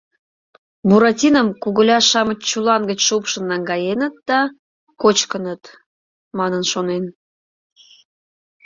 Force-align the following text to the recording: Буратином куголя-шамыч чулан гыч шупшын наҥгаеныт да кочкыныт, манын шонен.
Буратином 0.89 1.47
куголя-шамыч 1.63 2.39
чулан 2.49 2.81
гыч 2.89 2.99
шупшын 3.07 3.43
наҥгаеныт 3.51 4.13
да 4.29 4.39
кочкыныт, 5.01 5.63
манын 6.37 6.63
шонен. 6.71 7.03